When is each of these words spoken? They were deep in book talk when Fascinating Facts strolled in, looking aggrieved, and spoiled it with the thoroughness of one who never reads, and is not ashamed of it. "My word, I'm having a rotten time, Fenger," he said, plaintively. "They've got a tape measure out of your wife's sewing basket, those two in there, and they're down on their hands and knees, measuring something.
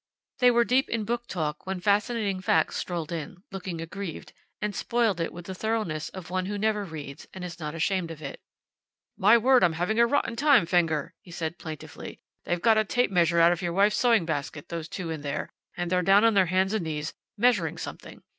They 0.39 0.49
were 0.49 0.63
deep 0.63 0.89
in 0.89 1.03
book 1.05 1.27
talk 1.27 1.67
when 1.67 1.79
Fascinating 1.79 2.41
Facts 2.41 2.77
strolled 2.77 3.11
in, 3.11 3.43
looking 3.51 3.79
aggrieved, 3.79 4.33
and 4.59 4.75
spoiled 4.75 5.19
it 5.21 5.31
with 5.31 5.45
the 5.45 5.53
thoroughness 5.53 6.09
of 6.09 6.31
one 6.31 6.47
who 6.47 6.57
never 6.57 6.83
reads, 6.83 7.27
and 7.35 7.43
is 7.43 7.59
not 7.59 7.75
ashamed 7.75 8.09
of 8.09 8.19
it. 8.19 8.41
"My 9.15 9.37
word, 9.37 9.63
I'm 9.63 9.73
having 9.73 9.99
a 9.99 10.07
rotten 10.07 10.35
time, 10.35 10.65
Fenger," 10.65 11.13
he 11.21 11.29
said, 11.29 11.59
plaintively. 11.59 12.19
"They've 12.45 12.59
got 12.59 12.79
a 12.79 12.83
tape 12.83 13.11
measure 13.11 13.39
out 13.39 13.51
of 13.51 13.61
your 13.61 13.73
wife's 13.73 13.97
sewing 13.97 14.25
basket, 14.25 14.69
those 14.69 14.87
two 14.89 15.11
in 15.11 15.21
there, 15.21 15.53
and 15.77 15.91
they're 15.91 16.01
down 16.01 16.23
on 16.23 16.33
their 16.33 16.47
hands 16.47 16.73
and 16.73 16.83
knees, 16.83 17.13
measuring 17.37 17.77
something. 17.77 18.23